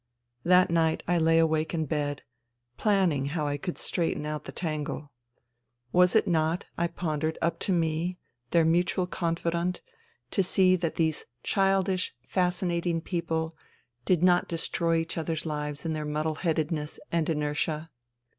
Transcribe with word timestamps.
That 0.43 0.71
night 0.71 1.03
I 1.07 1.19
lay 1.19 1.37
awake 1.37 1.75
in 1.75 1.85
bed, 1.85 2.23
planning 2.75 3.27
how 3.27 3.45
I 3.45 3.57
could 3.57 3.77
straighten 3.77 4.25
out 4.25 4.45
the 4.45 4.51
tangle. 4.51 5.11
Was 5.91 6.15
it 6.15 6.27
not, 6.27 6.65
I 6.75 6.87
pondered, 6.87 7.37
up 7.39 7.59
to 7.59 7.71
me, 7.71 8.17
their 8.49 8.65
mutual 8.65 9.05
confidant, 9.05 9.81
to 10.31 10.41
see 10.41 10.75
that 10.75 10.95
these 10.95 11.25
childish, 11.43 12.15
fascinating 12.27 12.99
people 13.01 13.55
did 14.03 14.23
not 14.23 14.47
destroy 14.47 15.01
64 15.01 15.03
FUTILITY 15.03 15.03
each 15.03 15.17
other's 15.19 15.45
hves 15.79 15.85
in 15.85 15.93
their 15.93 16.05
muddle 16.05 16.35
headedness 16.41 16.99
and 17.11 17.29
inertia 17.29 17.91